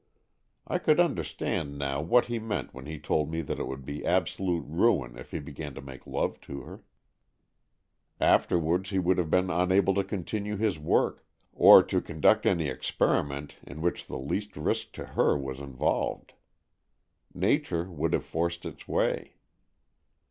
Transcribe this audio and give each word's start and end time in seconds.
I 0.65 0.79
could 0.79 0.99
under 0.99 1.23
stand 1.23 1.77
now 1.77 2.01
what 2.01 2.25
he 2.25 2.39
meant 2.39 2.73
when 2.73 2.87
he 2.87 2.97
told 2.97 3.29
me 3.29 3.41
that 3.41 3.59
it 3.59 3.67
would 3.67 3.85
be 3.85 4.03
absolute 4.03 4.65
ruin 4.67 5.15
if 5.15 5.29
he 5.29 5.37
began 5.37 5.75
to 5.75 5.79
make 5.83 6.07
love 6.07 6.41
to 6.41 6.61
her. 6.61 6.83
Afterwards, 8.19 8.89
he 8.89 8.97
would 8.97 9.19
82 9.19 9.21
AN 9.21 9.27
EXCHANGE 9.27 9.43
OF 9.43 9.45
SOULS 9.51 9.57
have 9.59 9.67
been 9.67 9.75
unable 9.77 9.93
to 9.93 10.03
continue 10.03 10.57
his 10.57 10.79
work, 10.79 11.23
or 11.53 11.83
to 11.83 12.01
conduct 12.01 12.47
any 12.47 12.67
experiment 12.67 13.57
in 13.61 13.81
which 13.83 14.07
the 14.07 14.17
least 14.17 14.57
risk 14.57 14.91
to 14.93 15.05
her 15.05 15.37
was 15.37 15.59
involved. 15.59 16.33
Nature 17.35 17.83
would 17.83 18.13
have 18.13 18.25
forced 18.25 18.65
its 18.65 18.87
way. 18.87 19.35